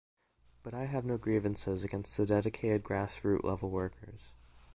[0.63, 4.33] But I have no grievances against the dedicated grassroot-level workers.